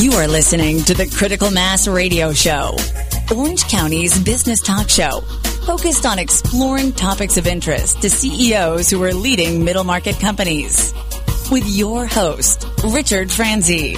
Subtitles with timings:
[0.00, 2.76] You are listening to the Critical Mass Radio Show,
[3.34, 5.20] Orange County's business talk show,
[5.66, 10.92] focused on exploring topics of interest to CEOs who are leading middle market companies.
[11.52, 13.94] With your host, Richard Franzi.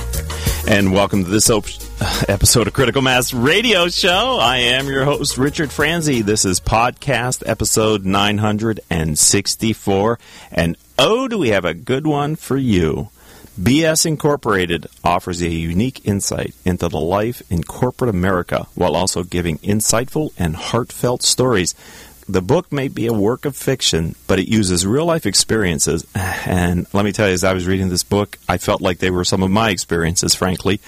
[0.69, 1.65] And welcome to this op-
[2.29, 4.37] episode of Critical Mass Radio Show.
[4.39, 6.21] I am your host, Richard Franzi.
[6.21, 10.19] This is podcast episode 964.
[10.53, 13.09] And oh, do we have a good one for you.
[13.61, 19.57] BS Incorporated offers a unique insight into the life in corporate America while also giving
[19.59, 21.75] insightful and heartfelt stories.
[22.29, 26.07] The book may be a work of fiction, but it uses real life experiences.
[26.15, 29.11] And let me tell you, as I was reading this book, I felt like they
[29.11, 30.81] were some of my experiences, frankly,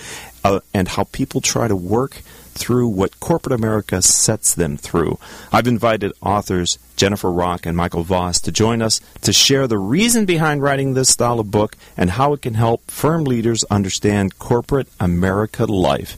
[0.45, 2.23] uh, and how people try to work
[2.59, 5.19] through what corporate America sets them through.
[5.53, 10.27] I've invited authors Jennifer Rock and Michael Voss to join us to share the reason
[10.27, 14.89] behind writing this style of book and how it can help firm leaders understand corporate
[15.01, 16.17] America life.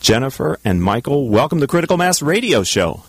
[0.00, 3.04] Jennifer and Michael, welcome to Critical Mass Radio Show.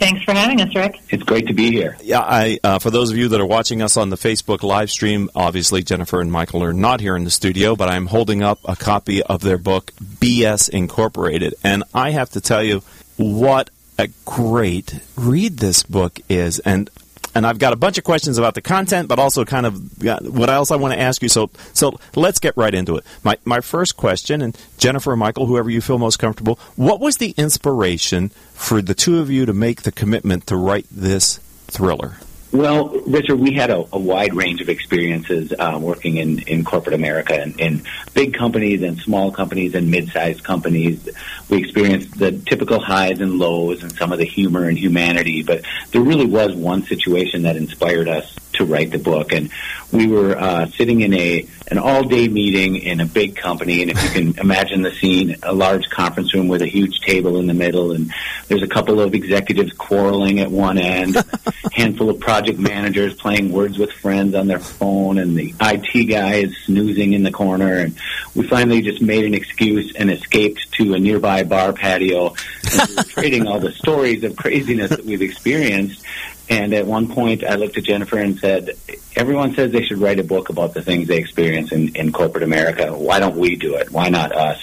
[0.00, 0.98] Thanks for having us, Rick.
[1.10, 1.94] It's great to be here.
[2.00, 4.90] Yeah, I, uh, for those of you that are watching us on the Facebook live
[4.90, 8.60] stream, obviously Jennifer and Michael are not here in the studio, but I'm holding up
[8.64, 11.54] a copy of their book, BS Incorporated.
[11.62, 12.82] And I have to tell you
[13.18, 16.60] what a great read this book is.
[16.60, 16.88] And
[17.34, 20.50] and I've got a bunch of questions about the content, but also kind of what
[20.50, 21.28] else I want to ask you.
[21.28, 23.04] So, so let's get right into it.
[23.22, 27.34] My my first question, and Jennifer, Michael, whoever you feel most comfortable, what was the
[27.36, 32.16] inspiration for the two of you to make the commitment to write this thriller?
[32.52, 36.94] Well, Richard, we had a, a wide range of experiences uh, working in, in corporate
[36.94, 41.08] America and in big companies and small companies and mid-sized companies.
[41.48, 45.64] We experienced the typical highs and lows and some of the humor and humanity, but
[45.92, 49.32] there really was one situation that inspired us to write the book.
[49.32, 49.50] And
[49.92, 53.90] we were uh, sitting in a an all day meeting in a big company, and
[53.90, 57.46] if you can imagine the scene, a large conference room with a huge table in
[57.46, 58.12] the middle, and
[58.48, 61.24] there's a couple of executives quarreling at one end, a
[61.72, 66.36] handful of project managers playing words with friends on their phone, and the IT guy
[66.36, 67.96] is snoozing in the corner, and
[68.34, 72.34] we finally just made an excuse and escaped to a nearby bar patio,
[72.72, 76.04] and we were trading all the stories of craziness that we've experienced.
[76.50, 78.70] And at one point, I looked at Jennifer and said,
[79.14, 82.42] Everyone says they should write a book about the things they experience in, in corporate
[82.42, 82.92] America.
[82.92, 83.92] Why don't we do it?
[83.92, 84.58] Why not us?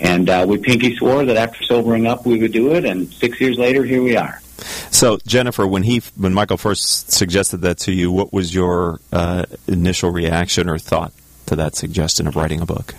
[0.00, 2.86] And uh, we pinky swore that after sobering up, we would do it.
[2.86, 4.40] And six years later, here we are.
[4.90, 9.44] So, Jennifer, when he, when Michael first suggested that to you, what was your uh,
[9.66, 11.12] initial reaction or thought
[11.46, 12.94] to that suggestion of writing a book?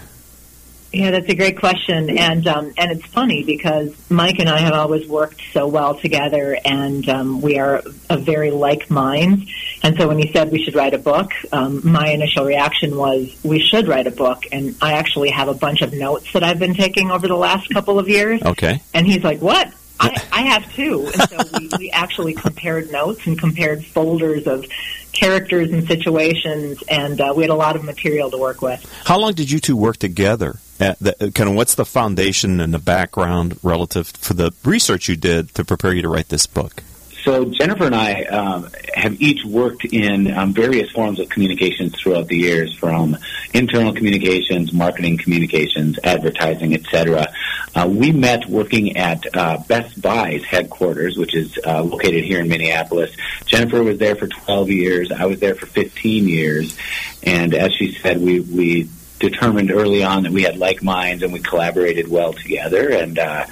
[0.92, 4.74] Yeah, that's a great question, and um, and it's funny because Mike and I have
[4.74, 9.52] always worked so well together, and um, we are a very like minds.
[9.84, 13.38] And so when he said we should write a book, um, my initial reaction was
[13.44, 14.44] we should write a book.
[14.52, 17.70] And I actually have a bunch of notes that I've been taking over the last
[17.70, 18.42] couple of years.
[18.42, 18.82] Okay.
[18.94, 19.72] And he's like, "What?
[20.00, 24.66] I, I have too." And so we, we actually compared notes and compared folders of
[25.12, 28.84] characters and situations, and uh, we had a lot of material to work with.
[29.06, 30.58] How long did you two work together?
[30.80, 35.54] The, kind of what's the foundation and the background relative for the research you did
[35.56, 36.84] to prepare you to write this book?
[37.24, 42.28] So Jennifer and I um, have each worked in um, various forms of communications throughout
[42.28, 43.18] the years, from
[43.54, 47.28] internal communications, marketing communications, advertising, etc.
[47.76, 52.48] Uh, we met working at uh, Best Buy's headquarters, which is uh, located here in
[52.48, 53.16] Minneapolis.
[53.46, 55.12] Jennifer was there for 12 years.
[55.12, 56.78] I was there for 15 years,
[57.22, 58.90] and as she said, we we
[59.20, 62.90] determined early on that we had like minds and we collaborated well together.
[62.90, 63.46] And uh,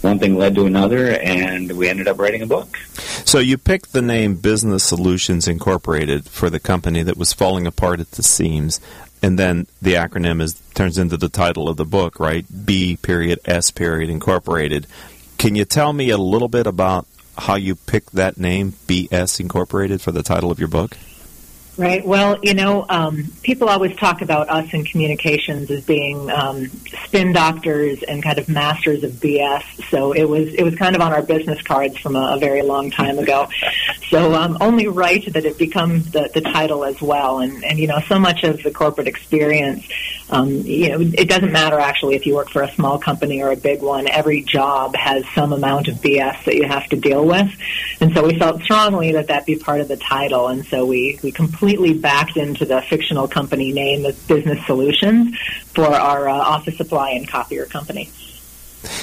[0.00, 2.76] one thing led to another and we ended up writing a book.
[3.24, 8.00] So you picked the name business solutions incorporated for the company that was falling apart
[8.00, 8.80] at the seams.
[9.22, 12.44] And then the acronym is turns into the title of the book right?
[12.64, 14.86] B period s period incorporated.
[15.38, 20.00] Can you tell me a little bit about how you picked that name bs incorporated
[20.00, 20.96] for the title of your book
[21.76, 22.06] Right.
[22.06, 26.68] Well, you know, um, people always talk about us in communications as being um,
[27.06, 29.90] spin doctors and kind of masters of BS.
[29.90, 32.62] So it was it was kind of on our business cards from a, a very
[32.62, 33.48] long time ago.
[34.08, 37.40] So um, only right that it become the, the title as well.
[37.40, 39.84] And and you know, so much of the corporate experience,
[40.30, 43.50] um, you know, it doesn't matter actually if you work for a small company or
[43.50, 44.08] a big one.
[44.08, 47.50] Every job has some amount of BS that you have to deal with,
[48.00, 50.48] and so we felt strongly that that be part of the title.
[50.48, 55.36] And so we we completely backed into the fictional company name of Business Solutions
[55.74, 58.10] for our uh, office supply and copier company.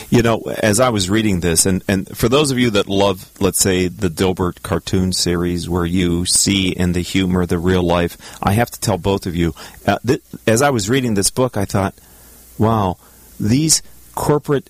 [0.10, 3.30] You know, as I was reading this, and, and for those of you that love,
[3.40, 8.18] let's say, the Dilbert cartoon series where you see in the humor the real life,
[8.42, 9.54] I have to tell both of you,
[9.86, 11.96] uh, th- as I was reading this book, I thought,
[12.58, 12.98] wow,
[13.40, 13.82] these
[14.16, 14.70] corporate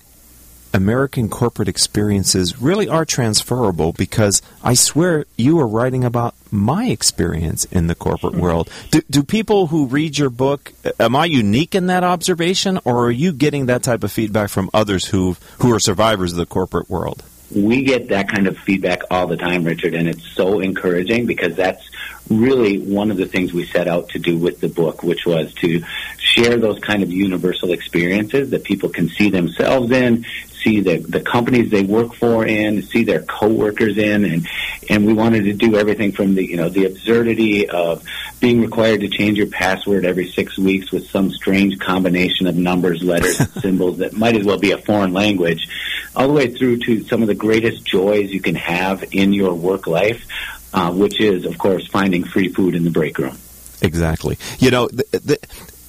[0.74, 7.64] American corporate experiences really are transferable because I swear you are writing about my experience
[7.66, 8.42] in the corporate mm-hmm.
[8.42, 8.70] world.
[8.90, 13.10] Do, do people who read your book, am I unique in that observation, or are
[13.10, 16.90] you getting that type of feedback from others who who are survivors of the corporate
[16.90, 17.22] world?
[17.54, 21.54] we get that kind of feedback all the time, Richard, and it's so encouraging because
[21.54, 21.86] that's
[22.30, 25.52] really one of the things we set out to do with the book, which was
[25.54, 25.82] to
[26.18, 30.24] share those kind of universal experiences that people can see themselves in,
[30.62, 34.48] see the, the companies they work for in, see their coworkers in, and
[34.88, 38.04] and we wanted to do everything from the you know the absurdity of
[38.40, 43.02] being required to change your password every six weeks with some strange combination of numbers,
[43.02, 45.68] letters, symbols that might as well be a foreign language,
[46.16, 49.54] all the way through to some of the greatest joys you can have in your
[49.54, 50.26] work life,
[50.74, 53.36] uh, which is of course finding free food in the break room.
[53.80, 54.38] Exactly.
[54.58, 55.40] You know, th- th-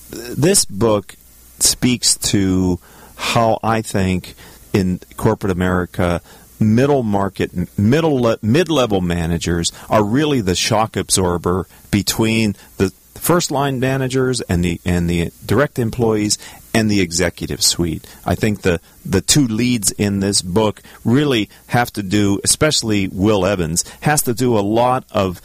[0.10, 1.16] this book
[1.60, 2.80] speaks to
[3.16, 4.36] how I think
[4.74, 6.22] in corporate America,
[6.60, 13.80] middle market, middle mid level managers are really the shock absorber between the first line
[13.80, 16.38] managers and the and the direct employees
[16.74, 18.06] and the executive suite.
[18.26, 23.46] I think the the two leads in this book really have to do, especially Will
[23.46, 25.42] Evans, has to do a lot of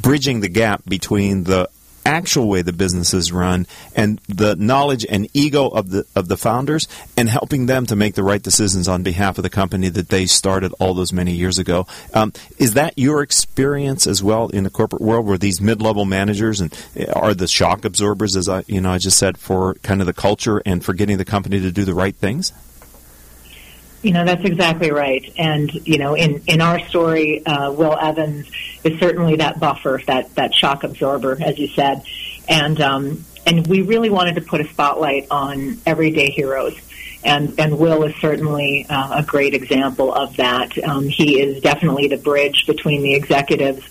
[0.00, 1.68] bridging the gap between the
[2.06, 6.36] actual way the business is run and the knowledge and ego of the of the
[6.36, 6.86] founders
[7.16, 10.26] and helping them to make the right decisions on behalf of the company that they
[10.26, 11.86] started all those many years ago.
[12.12, 16.60] Um, is that your experience as well in the corporate world, where these mid-level managers
[16.60, 20.00] and eh, are the shock absorbers, as I you know I just said, for kind
[20.00, 22.52] of the culture and for getting the company to do the right things?
[24.04, 25.32] You know, that's exactly right.
[25.38, 28.46] And, you know, in, in our story, uh, Will Evans
[28.84, 32.02] is certainly that buffer, that, that shock absorber, as you said.
[32.46, 36.74] And, um, and we really wanted to put a spotlight on everyday heroes
[37.24, 40.76] and and Will is certainly uh, a great example of that.
[40.84, 43.82] Um, he is definitely the bridge between the executives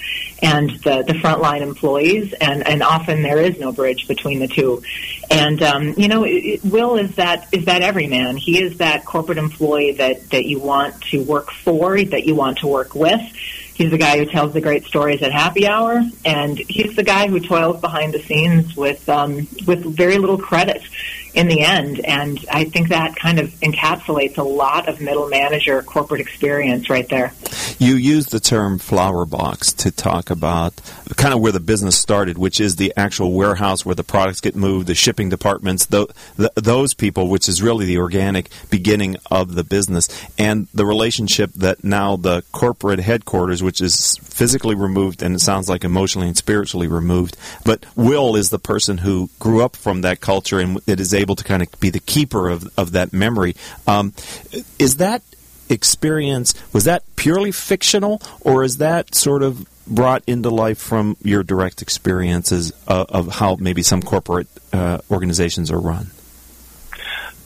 [0.41, 4.83] and the the frontline employees, and and often there is no bridge between the two.
[5.31, 8.37] And um, you know, it, Will is that is that everyman.
[8.37, 12.59] He is that corporate employee that that you want to work for, that you want
[12.59, 13.21] to work with.
[13.73, 17.27] He's the guy who tells the great stories at happy hour, and he's the guy
[17.27, 20.83] who toils behind the scenes with um, with very little credit
[21.33, 21.99] in the end.
[22.05, 27.07] And I think that kind of encapsulates a lot of middle manager corporate experience right
[27.09, 27.33] there.
[27.79, 30.73] You use the term flower box to talk about
[31.15, 34.55] kind of where the business started, which is the actual warehouse where the products get
[34.55, 39.55] moved, the shipping departments, the, the, those people, which is really the organic beginning of
[39.55, 45.35] the business, and the relationship that now the corporate headquarters, which is physically removed and
[45.35, 49.75] it sounds like emotionally and spiritually removed, but Will is the person who grew up
[49.75, 52.91] from that culture and it is able to kind of be the keeper of, of
[52.93, 53.55] that memory.
[53.87, 54.13] Um,
[54.79, 55.21] is that
[55.69, 61.43] experience, was that purely fictional, or is that sort of brought into life from your
[61.43, 66.07] direct experiences of, of how maybe some corporate uh, organizations are run?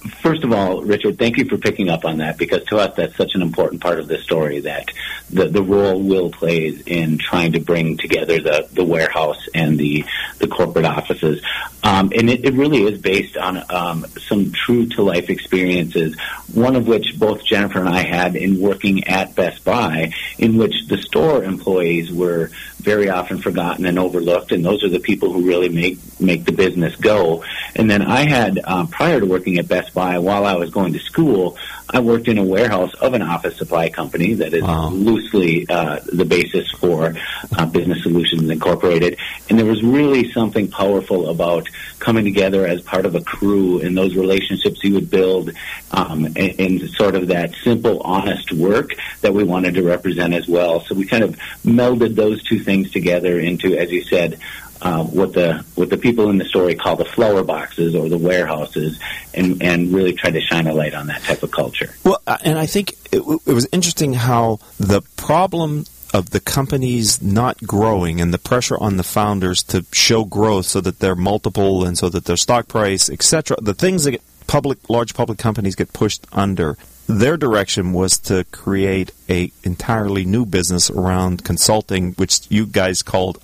[0.07, 3.15] First of all, Richard, thank you for picking up on that because to us that's
[3.15, 4.89] such an important part of the story that
[5.29, 10.05] the, the role Will plays in trying to bring together the, the warehouse and the,
[10.39, 11.41] the corporate offices.
[11.83, 16.19] Um, and it, it, really is based on um, some true to life experiences,
[16.53, 20.87] one of which both Jennifer and I had in working at Best Buy, in which
[20.87, 25.47] the store employees were very often forgotten and overlooked, and those are the people who
[25.47, 27.43] really make make the business go.
[27.75, 30.93] And then I had, um, prior to working at Best Buy, while I was going
[30.93, 31.57] to school,
[31.89, 34.89] I worked in a warehouse of an office supply company that is wow.
[34.89, 37.15] loosely uh, the basis for
[37.57, 39.17] uh, Business Solutions Incorporated.
[39.49, 43.97] And there was really something powerful about coming together as part of a crew and
[43.97, 45.51] those relationships you would build
[45.91, 48.91] um, and, and sort of that simple, honest work
[49.21, 50.81] that we wanted to represent as well.
[50.81, 54.39] So we kind of melded those two things together into, as you said,
[54.81, 58.17] uh, what the what the people in the story call the flower boxes or the
[58.17, 58.99] warehouses,
[59.33, 61.93] and and really try to shine a light on that type of culture.
[62.03, 67.21] Well, uh, and I think it, it was interesting how the problem of the companies
[67.21, 71.83] not growing and the pressure on the founders to show growth so that they're multiple
[71.83, 75.91] and so that their stock price, etc., the things that public large public companies get
[75.91, 82.65] pushed under their direction was to create a entirely new business around consulting which you
[82.65, 83.41] guys called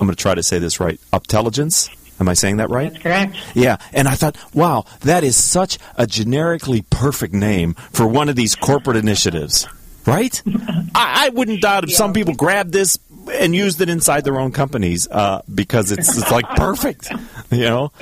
[0.00, 1.00] I'm going to try to say this right.
[1.12, 1.88] Uptelligence.
[2.20, 2.92] Am I saying that right?
[2.92, 3.36] That's correct.
[3.54, 8.36] Yeah, and I thought, wow, that is such a generically perfect name for one of
[8.36, 9.66] these corporate initiatives,
[10.06, 10.40] right?
[10.94, 12.98] I, I, wouldn't doubt if some people grabbed this
[13.32, 17.10] and used it inside their own companies uh, because it's it's like perfect,
[17.50, 17.92] you know.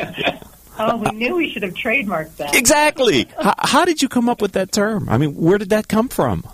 [0.78, 2.54] Oh, we knew we should have trademarked that.
[2.54, 3.28] Exactly.
[3.40, 5.08] how, how did you come up with that term?
[5.08, 6.44] I mean, where did that come from?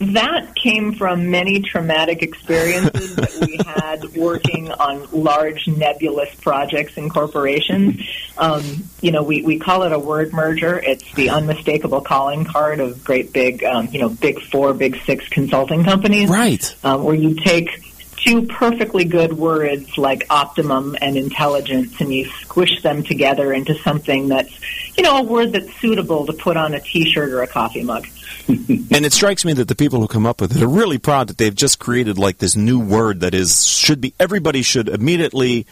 [0.00, 3.58] That came from many traumatic experiences that we
[3.90, 8.00] had working on large nebulous projects in corporations.
[8.38, 10.78] Um, you know, we, we call it a word merger.
[10.78, 15.28] It's the unmistakable calling card of great big, um, you know, big four, big six
[15.28, 16.30] consulting companies.
[16.30, 16.74] Right.
[16.84, 17.89] Um, where you take
[18.24, 24.28] two perfectly good words like optimum and intelligence and you squish them together into something
[24.28, 24.52] that's,
[24.96, 28.06] you know, a word that's suitable to put on a t-shirt or a coffee mug.
[28.48, 31.28] and it strikes me that the people who come up with it are really proud
[31.28, 35.66] that they've just created like this new word that is should be everybody should immediately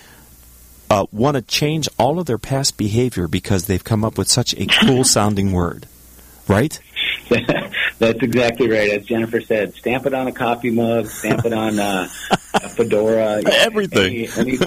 [0.91, 4.55] uh, want to change all of their past behavior because they've come up with such
[4.55, 5.87] a cool sounding word,
[6.47, 6.81] right?
[7.99, 8.91] That's exactly right.
[8.91, 12.09] As Jennifer said, stamp it on a coffee mug, stamp it on uh,
[12.55, 14.27] a fedora, everything.
[14.37, 14.59] Any, any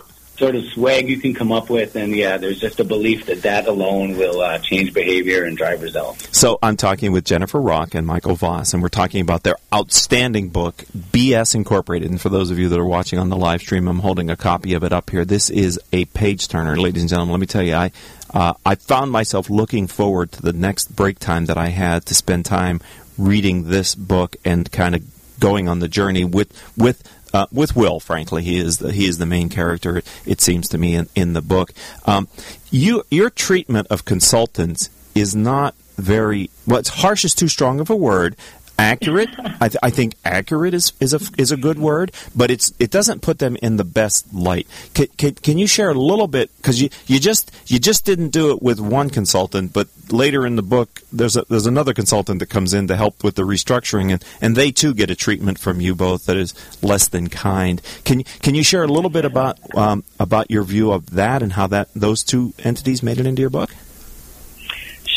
[0.41, 3.43] sort of swag you can come up with, and yeah, there's just a belief that
[3.43, 6.35] that alone will uh, change behavior and drive results.
[6.35, 10.49] So I'm talking with Jennifer Rock and Michael Voss, and we're talking about their outstanding
[10.49, 12.09] book, BS Incorporated.
[12.09, 14.35] And for those of you that are watching on the live stream, I'm holding a
[14.35, 15.25] copy of it up here.
[15.25, 17.33] This is a page turner, ladies and gentlemen.
[17.33, 17.91] Let me tell you, I
[18.33, 22.15] uh, I found myself looking forward to the next break time that I had to
[22.15, 22.81] spend time
[23.15, 25.03] reading this book and kind of
[25.39, 27.99] going on the journey with with uh, with Will.
[27.99, 30.01] Frankly, he is the, he is the main character.
[30.25, 31.71] It seems to me in, in the book.
[32.05, 32.27] Um,
[32.69, 36.79] you your treatment of consultants is not very well.
[36.79, 38.35] It's harsh is too strong of a word.
[38.81, 42.73] Accurate, I, th- I, think accurate is, is a is a good word, but it's
[42.79, 44.67] it doesn't put them in the best light.
[44.95, 48.29] Can, can, can you share a little bit because you, you just you just didn't
[48.29, 52.39] do it with one consultant, but later in the book there's a, there's another consultant
[52.39, 55.59] that comes in to help with the restructuring, and, and they too get a treatment
[55.59, 57.83] from you both that is less than kind.
[58.03, 61.53] Can can you share a little bit about um, about your view of that and
[61.53, 63.69] how that those two entities made it into your book?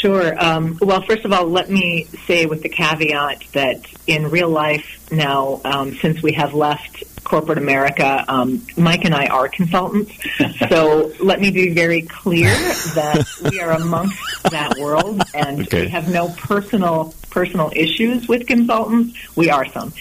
[0.04, 0.34] Sure.
[0.38, 5.10] Um, well, first of all, let me say with the caveat that in real life
[5.10, 10.12] now, um, since we have left corporate America, um, Mike and I are consultants.
[10.68, 14.20] so let me be very clear that we are amongst
[14.50, 15.86] that world, and okay.
[15.86, 19.16] we have no personal personal issues with consultants.
[19.34, 19.94] We are some.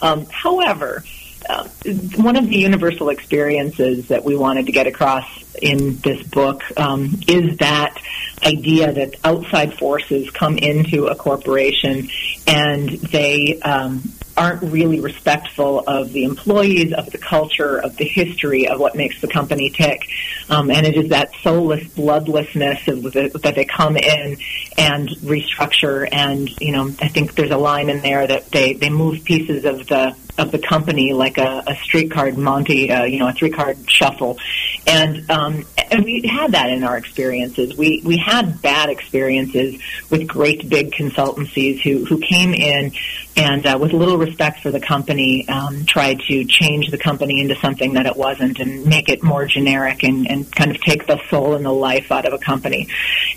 [0.00, 1.04] Um, however,
[1.50, 1.68] uh,
[2.16, 5.26] one of the universal experiences that we wanted to get across
[5.60, 7.98] in this book um, is that
[8.44, 12.08] idea that outside forces come into a corporation
[12.46, 14.02] and they um,
[14.36, 19.20] aren't really respectful of the employees, of the culture, of the history of what makes
[19.20, 20.08] the company tick.
[20.48, 24.38] Um, and it is that soulless bloodlessness the, that they come in
[24.78, 26.08] and restructure.
[26.10, 29.64] And, you know, I think there's a line in there that they, they move pieces
[29.64, 33.32] of the of the company like a, a street card Monty, uh, you know, a
[33.32, 34.38] three card shuffle,
[34.86, 37.76] and um, and we had that in our experiences.
[37.76, 42.92] We we had bad experiences with great big consultancies who who came in
[43.36, 47.54] and uh, with little respect for the company um, tried to change the company into
[47.56, 51.20] something that it wasn't and make it more generic and, and kind of take the
[51.28, 52.88] soul and the life out of a company,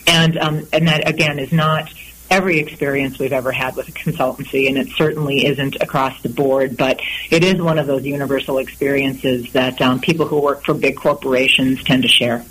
[0.08, 1.92] and um, and that again is not
[2.34, 6.76] every experience we've ever had with a consultancy, and it certainly isn't across the board,
[6.76, 7.00] but
[7.30, 11.84] it is one of those universal experiences that um, people who work for big corporations
[11.84, 12.44] tend to share.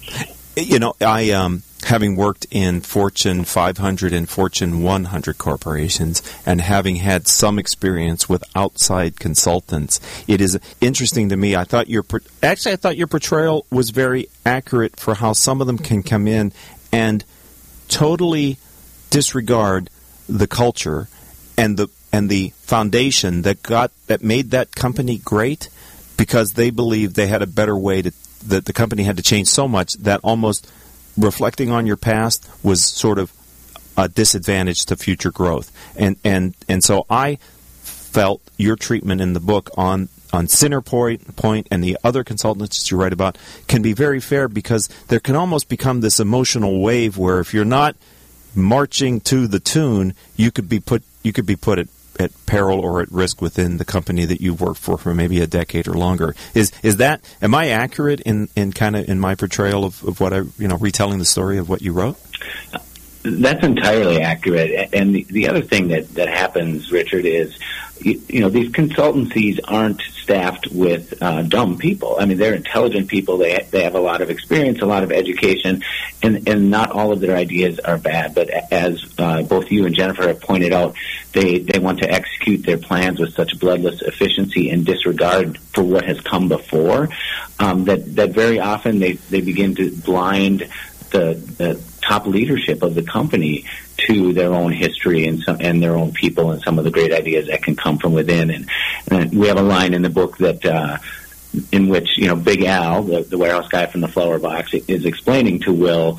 [0.57, 6.97] You know, I um, having worked in Fortune 500 and Fortune 100 corporations and having
[6.97, 9.99] had some experience with outside consultants,
[10.29, 11.57] it is interesting to me.
[11.57, 12.05] I thought your
[12.41, 16.29] actually I thought your portrayal was very accurate for how some of them can come
[16.29, 16.53] in
[16.93, 17.25] and
[17.89, 18.59] totally
[19.13, 19.91] disregard
[20.29, 21.09] the culture
[21.57, 25.69] and the and the foundation that got that made that company great
[26.17, 28.13] because they believed they had a better way to
[28.49, 30.71] that the company had to change so much that almost
[31.17, 33.33] reflecting on your past was sort of
[33.97, 35.71] a disadvantage to future growth.
[35.97, 37.37] And and and so I
[37.83, 42.97] felt your treatment in the book on on Centerpoint Point and the other consultants you
[42.97, 43.37] write about
[43.69, 47.65] can be very fair because there can almost become this emotional wave where if you're
[47.67, 47.95] not
[48.55, 52.81] marching to the tune, you could be put you could be put at, at peril
[52.81, 55.95] or at risk within the company that you've worked for for maybe a decade or
[55.95, 56.35] longer.
[56.55, 60.21] Is is that am I accurate in, in kind of in my portrayal of, of
[60.21, 62.17] what I you know retelling the story of what you wrote?
[63.23, 64.91] That's entirely accurate.
[64.93, 67.57] And the, the other thing that, that happens, Richard, is
[68.01, 72.17] you, you know these consultancies aren't staffed with uh, dumb people.
[72.19, 73.39] I mean, they're intelligent people.
[73.39, 75.83] They they have a lot of experience, a lot of education,
[76.23, 78.35] and and not all of their ideas are bad.
[78.35, 80.97] But as uh, both you and Jennifer have pointed out,
[81.33, 86.05] they they want to execute their plans with such bloodless efficiency and disregard for what
[86.05, 87.09] has come before
[87.59, 90.69] um, that that very often they they begin to blind
[91.11, 93.65] the, the top leadership of the company
[93.97, 97.13] to their own history and some and their own people and some of the great
[97.13, 98.51] ideas that can come from within.
[98.51, 98.71] And,
[99.11, 100.65] and we have a line in the book that.
[100.65, 100.99] Uh,
[101.71, 105.05] in which you know Big Al, the, the warehouse guy from the flower box, is
[105.05, 106.19] explaining to Will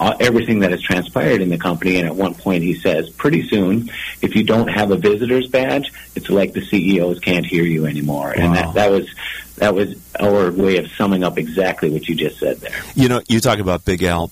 [0.00, 1.96] uh, everything that has transpired in the company.
[1.96, 3.90] And at one point, he says, "Pretty soon,
[4.22, 8.34] if you don't have a visitor's badge, it's like the CEOs can't hear you anymore."
[8.36, 8.44] Wow.
[8.44, 9.08] And that, that was
[9.56, 12.80] that was our way of summing up exactly what you just said there.
[12.94, 14.30] You know, you talk about Big Al,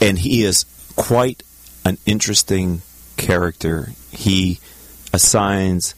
[0.00, 0.64] and he is
[0.96, 1.42] quite
[1.84, 2.82] an interesting
[3.16, 3.90] character.
[4.10, 4.58] He
[5.12, 5.94] assigns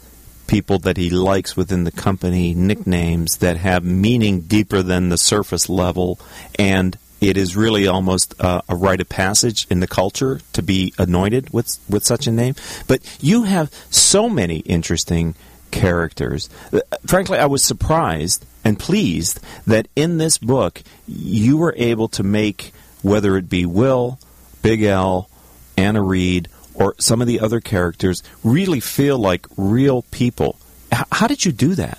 [0.46, 5.68] people that he likes within the company nicknames that have meaning deeper than the surface
[5.68, 6.20] level
[6.58, 10.94] and it is really almost uh, a rite of passage in the culture to be
[10.96, 12.54] anointed with with such a name.
[12.86, 15.34] But you have so many interesting
[15.72, 16.48] characters.
[16.72, 22.22] Uh, frankly, I was surprised and pleased that in this book you were able to
[22.22, 24.20] make whether it be Will,
[24.62, 25.28] Big Al,
[25.76, 30.56] Anna Reed, or some of the other characters really feel like real people.
[30.92, 31.98] H- how did you do that?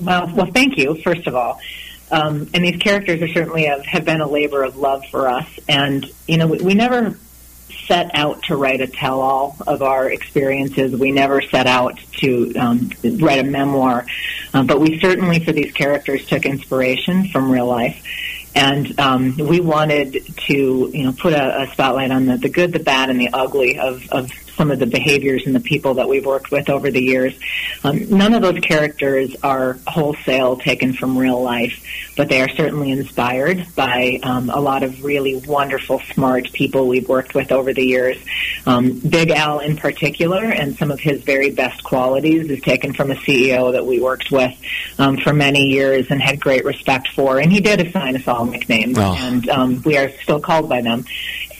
[0.00, 1.00] Well, well, thank you.
[1.02, 1.60] First of all,
[2.12, 5.48] um, and these characters are certainly have, have been a labor of love for us.
[5.68, 7.18] And you know, we, we never
[7.86, 10.94] set out to write a tell-all of our experiences.
[10.94, 14.06] We never set out to um, write a memoir,
[14.54, 18.04] um, but we certainly, for these characters, took inspiration from real life
[18.54, 22.72] and um, we wanted to you know put a, a spotlight on the, the good,
[22.72, 26.08] the bad, and the ugly of, of some of the behaviors and the people that
[26.08, 27.38] we've worked with over the years.
[27.84, 31.82] Um, none of those characters are wholesale taken from real life,
[32.16, 37.08] but they are certainly inspired by um, a lot of really wonderful, smart people we've
[37.08, 38.16] worked with over the years.
[38.66, 43.10] Um, Big Al, in particular, and some of his very best qualities is taken from
[43.10, 44.52] a CEO that we worked with
[44.98, 48.44] um, for many years and had great respect for, and he did assign us all
[48.44, 49.14] nicknames, oh.
[49.18, 51.04] and um, we are still called by them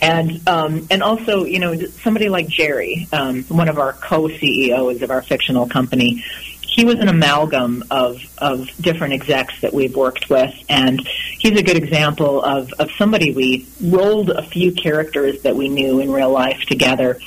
[0.02, 5.10] and um, and also you know somebody like Jerry, um, one of our co-CEOs of
[5.10, 6.24] our fictional company,
[6.60, 11.00] he was an amalgam of of different execs that we've worked with, and
[11.38, 16.00] he's a good example of of somebody we rolled a few characters that we knew
[16.00, 17.18] in real life together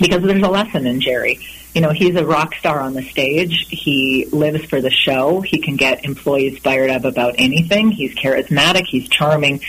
[0.00, 1.38] because there's a lesson in Jerry.
[1.74, 3.68] You know, he's a rock star on the stage.
[3.68, 5.40] He lives for the show.
[5.42, 7.92] He can get employees fired up about anything.
[7.92, 8.86] He's charismatic.
[8.86, 9.60] He's charming.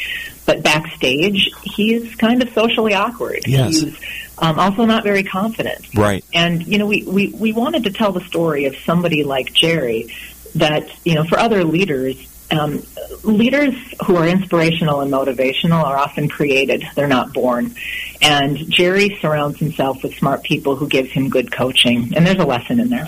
[0.49, 3.41] But backstage, he's kind of socially awkward.
[3.45, 3.81] Yes.
[3.81, 3.99] He's
[4.39, 5.93] um, also not very confident.
[5.93, 6.25] Right.
[6.33, 10.11] And, you know, we, we, we wanted to tell the story of somebody like Jerry
[10.55, 12.15] that, you know, for other leaders,
[12.49, 12.81] um,
[13.23, 13.75] leaders
[14.07, 16.83] who are inspirational and motivational are often created.
[16.95, 17.75] They're not born.
[18.19, 22.15] And Jerry surrounds himself with smart people who gives him good coaching.
[22.15, 23.07] And there's a lesson in there.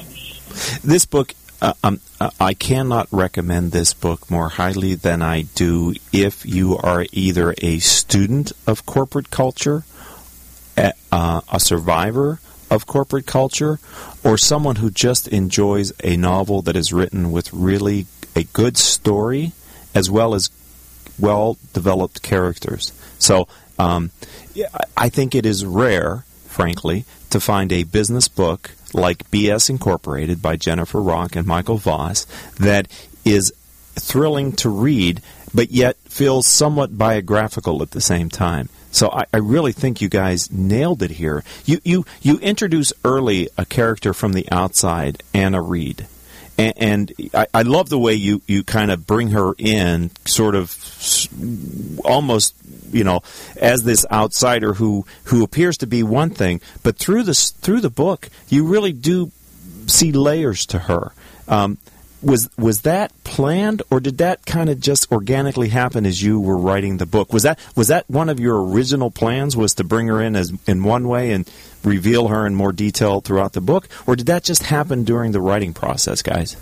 [0.83, 5.93] This book uh, um, uh, I cannot recommend this book more highly than I do
[6.11, 9.83] if you are either a student of corporate culture,
[10.75, 12.39] a, uh, a survivor
[12.71, 13.79] of corporate culture,
[14.23, 19.51] or someone who just enjoys a novel that is written with really a good story
[19.93, 20.49] as well as
[21.19, 22.91] well developed characters.
[23.19, 23.47] So
[23.77, 24.09] um,
[24.97, 30.55] I think it is rare, frankly, to find a business book like BS Incorporated by
[30.55, 32.25] Jennifer Rock and Michael Voss
[32.59, 32.87] that
[33.25, 33.53] is
[33.95, 35.21] thrilling to read,
[35.53, 38.69] but yet feels somewhat biographical at the same time.
[38.91, 41.45] So I, I, really think you guys nailed it here.
[41.65, 46.07] You you you introduce early a character from the outside, Anna Reed,
[46.57, 50.55] and, and I, I, love the way you you kind of bring her in, sort
[50.55, 50.77] of
[52.03, 52.55] almost
[52.91, 53.21] you know,
[53.57, 57.89] as this outsider who who appears to be one thing, but through this through the
[57.89, 59.31] book, you really do
[59.87, 61.11] see layers to her.
[61.47, 61.77] Um,
[62.23, 66.57] was was that planned, or did that kind of just organically happen as you were
[66.57, 67.33] writing the book?
[67.33, 69.57] Was that was that one of your original plans?
[69.57, 71.49] Was to bring her in as in one way and
[71.83, 75.41] reveal her in more detail throughout the book, or did that just happen during the
[75.41, 76.55] writing process, guys?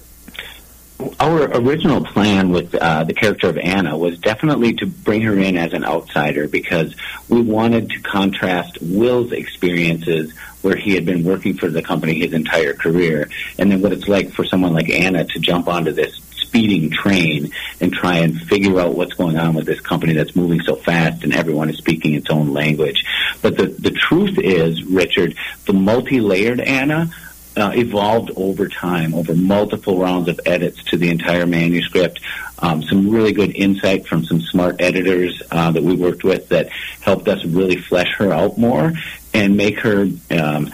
[1.20, 5.58] Our original plan with uh, the character of Anna was definitely to bring her in
[5.58, 6.94] as an outsider because
[7.30, 12.34] we wanted to contrast Will's experiences where he had been working for the company his
[12.34, 16.20] entire career and then what it's like for someone like Anna to jump onto this
[16.50, 20.60] speeding train and try and figure out what's going on with this company that's moving
[20.62, 23.06] so fast and everyone is speaking its own language.
[23.42, 25.36] But the, the truth is, Richard,
[25.66, 27.12] the multi-layered Anna
[27.58, 32.20] uh, evolved over time, over multiple rounds of edits to the entire manuscript.
[32.60, 36.70] Um, some really good insight from some smart editors uh, that we worked with that
[37.02, 38.94] helped us really flesh her out more
[39.34, 40.74] and make her um,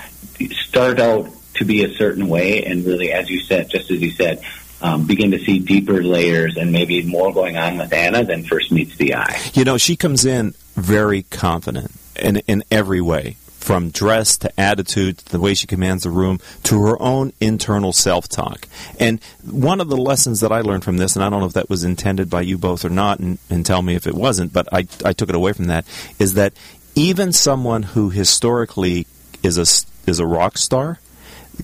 [0.52, 4.12] start out to be a certain way and really, as you said, just as you
[4.12, 4.42] said,
[4.82, 8.72] um, begin to see deeper layers and maybe more going on with Anna than first
[8.72, 9.40] meets the eye.
[9.54, 13.38] You know, she comes in very confident in in every way.
[13.66, 17.94] From dress to attitude, to the way she commands the room, to her own internal
[17.94, 18.68] self talk.
[19.00, 21.54] And one of the lessons that I learned from this, and I don't know if
[21.54, 24.54] that was intended by you both or not, and, and tell me if it wasn't,
[24.54, 25.84] but I, I took it away from that,
[26.20, 26.54] is that
[26.94, 29.08] even someone who historically
[29.42, 29.66] is a,
[30.08, 31.00] is a rock star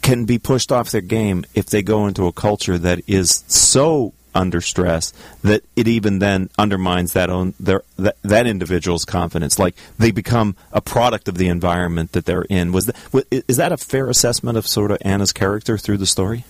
[0.01, 4.13] can be pushed off their game if they go into a culture that is so
[4.33, 5.13] under stress
[5.43, 9.59] that it even then undermines that own their that, that individual's confidence.
[9.59, 12.71] Like they become a product of the environment that they're in.
[12.71, 16.45] Was that, is that a fair assessment of sort of Anna's character through the story?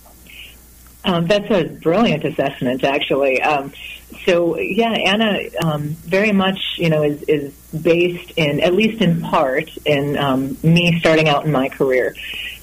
[1.04, 3.41] Um, that's a brilliant assessment, actually.
[3.41, 3.74] Um,
[4.26, 9.22] so, yeah, Anna um, very much, you know, is, is based in, at least in
[9.22, 12.15] part, in um, me starting out in my career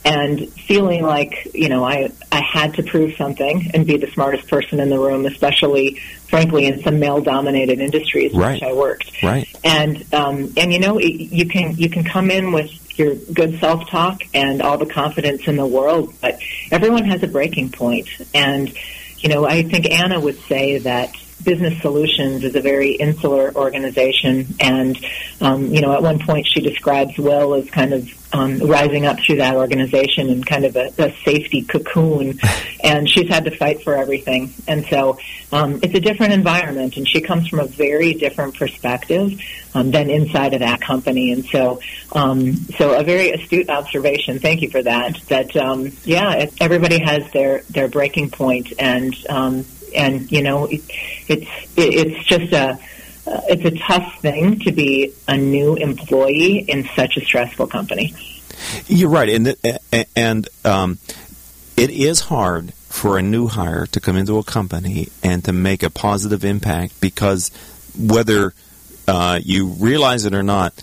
[0.08, 4.48] and feeling like, you know, I, I had to prove something and be the smartest
[4.48, 8.54] person in the room, especially, frankly, in some male-dominated industries right.
[8.54, 9.22] which I worked.
[9.22, 9.46] Right.
[9.64, 13.88] And, um, and you know, you can, you can come in with your good self
[13.90, 16.40] talk and all the confidence in the world, but
[16.70, 18.08] everyone has a breaking point.
[18.32, 18.72] And,
[19.18, 24.54] you know, I think Anna would say that Business Solutions is a very insular organization,
[24.60, 24.98] and
[25.40, 29.18] um, you know, at one point she describes Will as kind of um, rising up
[29.20, 32.38] through that organization in kind of a, a safety cocoon,
[32.84, 34.52] and she's had to fight for everything.
[34.66, 35.18] And so,
[35.52, 39.40] um, it's a different environment, and she comes from a very different perspective
[39.74, 41.32] um, than inside of that company.
[41.32, 41.80] And so,
[42.12, 44.38] um, so a very astute observation.
[44.40, 45.20] Thank you for that.
[45.28, 50.82] That um, yeah, everybody has their their breaking point, and um, and you know, it,
[51.28, 52.78] it's it's just a
[53.26, 58.14] uh, it's a tough thing to be a new employee in such a stressful company.
[58.86, 59.56] You're right, and
[60.16, 60.98] and um,
[61.76, 65.82] it is hard for a new hire to come into a company and to make
[65.82, 67.50] a positive impact because
[67.96, 68.54] whether
[69.06, 70.74] uh, you realize it or not,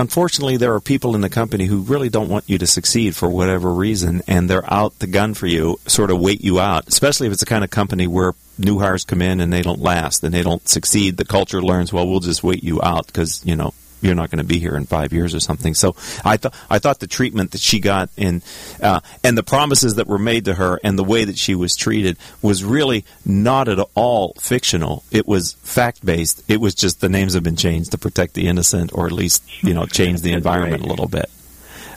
[0.00, 3.28] unfortunately, there are people in the company who really don't want you to succeed for
[3.28, 7.26] whatever reason, and they're out the gun for you, sort of wait you out, especially
[7.26, 10.24] if it's the kind of company where new hires come in and they don't last
[10.24, 11.16] and they don't succeed.
[11.16, 14.38] The culture learns, well, we'll just wait you out because, you know, you're not going
[14.38, 15.74] to be here in five years or something.
[15.74, 18.42] So I thought I thought the treatment that she got in,
[18.82, 21.76] uh, and the promises that were made to her, and the way that she was
[21.76, 25.04] treated was really not at all fictional.
[25.10, 26.42] It was fact based.
[26.48, 29.42] It was just the names have been changed to protect the innocent, or at least
[29.62, 31.30] you know change the environment a little bit.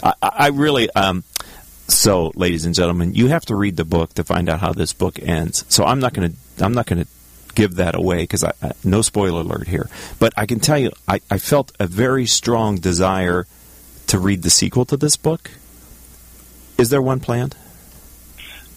[0.04, 0.90] I, I really.
[0.92, 1.24] Um,
[1.88, 4.94] so, ladies and gentlemen, you have to read the book to find out how this
[4.94, 5.66] book ends.
[5.68, 7.08] So I'm not going to I'm not going to
[7.56, 8.44] give that away because
[8.84, 9.90] no spoiler alert here.
[10.20, 13.46] But I can tell you, I, I felt a very strong desire
[14.08, 15.52] to read the sequel to this book.
[16.78, 17.56] Is there one planned?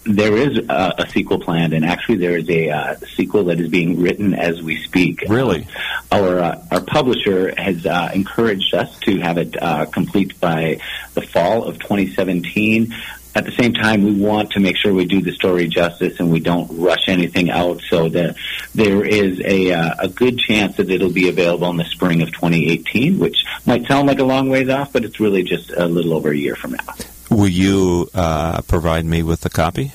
[0.04, 3.68] There is a, a sequel planned, and actually, there is a uh, sequel that is
[3.68, 5.22] being written as we speak.
[5.28, 5.66] Really,
[6.12, 10.78] our uh, our publisher has uh, encouraged us to have it uh, complete by
[11.14, 12.94] the fall of 2017
[13.36, 16.32] at the same time, we want to make sure we do the story justice and
[16.32, 17.82] we don't rush anything out.
[17.90, 18.36] So that
[18.74, 22.32] there is a uh, a good chance that it'll be available in the spring of
[22.32, 26.14] 2018, which might sound like a long ways off, but it's really just a little
[26.14, 26.94] over a year from now.
[27.30, 29.92] Will you uh, provide me with a copy?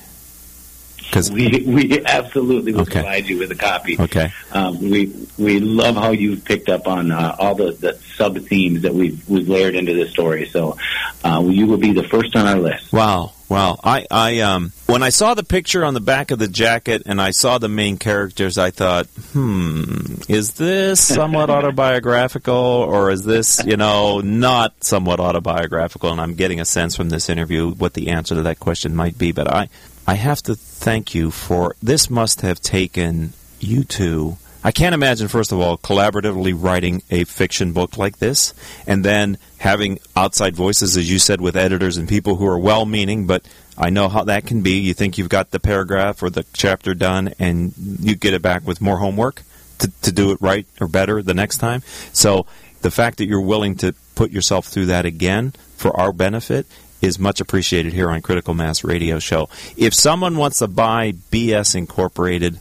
[1.12, 3.00] Cause we we absolutely will okay.
[3.00, 4.00] provide you with a copy.
[4.00, 4.32] Okay.
[4.50, 8.82] Um, we we love how you've picked up on uh, all the, the sub themes
[8.82, 10.48] that we've we've layered into this story.
[10.48, 10.78] So
[11.22, 12.92] uh, you will be the first on our list.
[12.92, 13.32] Wow.
[13.52, 13.78] Wow.
[13.84, 17.20] I, I um when I saw the picture on the back of the jacket and
[17.20, 23.62] I saw the main characters, I thought, hmm, is this somewhat autobiographical or is this,
[23.66, 26.10] you know, not somewhat autobiographical?
[26.10, 29.18] And I'm getting a sense from this interview what the answer to that question might
[29.18, 29.32] be.
[29.32, 29.68] But I
[30.06, 35.26] I have to thank you for this must have taken you two I can't imagine,
[35.26, 38.54] first of all, collaboratively writing a fiction book like this,
[38.86, 42.86] and then having outside voices, as you said, with editors and people who are well
[42.86, 43.44] meaning, but
[43.76, 44.78] I know how that can be.
[44.78, 48.64] You think you've got the paragraph or the chapter done, and you get it back
[48.64, 49.42] with more homework
[49.80, 51.82] to, to do it right or better the next time.
[52.12, 52.46] So
[52.82, 56.66] the fact that you're willing to put yourself through that again for our benefit
[57.02, 59.48] is much appreciated here on Critical Mass Radio Show.
[59.76, 62.58] If someone wants to buy BS Incorporated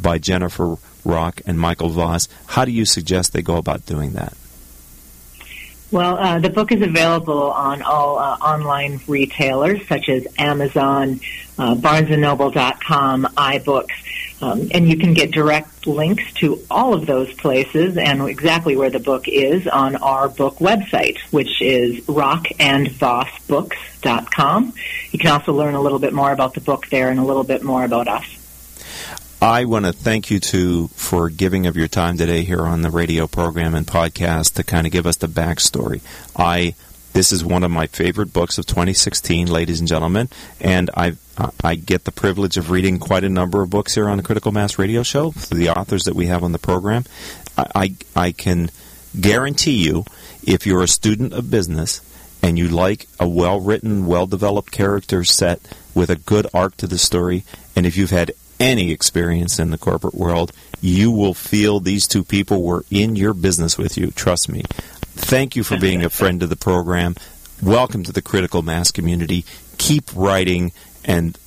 [0.00, 4.34] by Jennifer Rock and Michael Voss, how do you suggest they go about doing that?
[5.94, 11.20] Well, uh, the book is available on all uh, online retailers such as Amazon,
[11.56, 17.96] uh, BarnesandNoble.com, iBooks, um, and you can get direct links to all of those places
[17.96, 24.72] and exactly where the book is on our book website, which is rockandvossbooks.com.
[25.12, 27.44] You can also learn a little bit more about the book there and a little
[27.44, 28.26] bit more about us.
[29.44, 32.90] I want to thank you two for giving of your time today here on the
[32.90, 36.00] radio program and podcast to kind of give us the backstory.
[36.34, 36.74] I
[37.12, 40.30] this is one of my favorite books of 2016, ladies and gentlemen,
[40.62, 41.16] and I
[41.62, 44.50] I get the privilege of reading quite a number of books here on the Critical
[44.50, 45.32] Mass Radio Show.
[45.32, 47.04] Through the authors that we have on the program,
[47.58, 48.70] I I, I can
[49.20, 50.06] guarantee you,
[50.42, 52.00] if you're a student of business
[52.42, 55.60] and you like a well written, well developed character set
[55.94, 57.44] with a good arc to the story,
[57.76, 58.32] and if you've had
[58.64, 60.50] any experience in the corporate world,
[60.80, 64.10] you will feel these two people were in your business with you.
[64.10, 64.62] Trust me.
[65.16, 67.14] Thank you for being a friend of the program.
[67.62, 69.44] Welcome to the critical mass community.
[69.76, 70.72] Keep writing,
[71.04, 71.38] and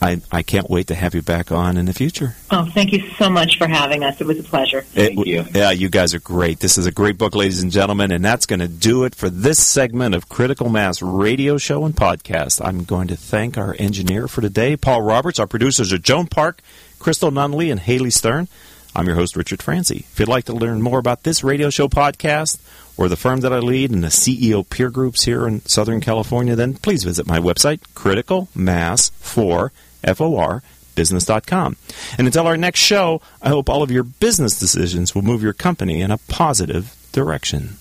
[0.00, 2.36] I, I can't wait to have you back on in the future.
[2.50, 4.20] Oh, thank you so much for having us.
[4.20, 4.82] It was a pleasure.
[4.82, 5.44] Thank It- you.
[5.54, 6.60] Yeah, you guys are great.
[6.60, 9.30] This is a great book, ladies and gentlemen, and that's going to do it for
[9.30, 12.64] this segment of Critical Mass Radio Show and Podcast.
[12.64, 15.38] I'm going to thank our engineer for today, Paul Roberts.
[15.38, 16.60] Our producers are Joan Park,
[16.98, 18.48] Crystal Nunley, and Haley Stern.
[18.96, 20.06] I'm your host, Richard Franzi.
[20.10, 22.58] If you'd like to learn more about this radio show podcast
[22.96, 26.56] or the firm that I lead and the CEO peer groups here in Southern California,
[26.56, 29.70] then please visit my website, criticalmass4,
[30.02, 30.62] F-O-R,
[30.94, 31.76] business.com.
[32.16, 35.52] And until our next show, I hope all of your business decisions will move your
[35.52, 37.76] company in a positive direction.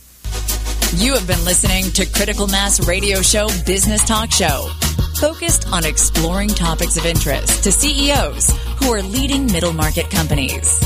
[0.97, 4.69] You have been listening to Critical Mass Radio Show Business Talk Show,
[5.21, 8.49] focused on exploring topics of interest to CEOs
[8.79, 10.77] who are leading middle market companies.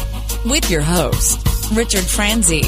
[0.46, 1.38] With your host,
[1.74, 2.64] Richard Franzi.